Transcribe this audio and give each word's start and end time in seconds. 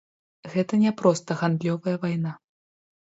Гэта 0.53 0.79
не 0.85 0.93
проста 1.03 1.37
гандлёвая 1.41 1.95
вайна. 2.07 2.33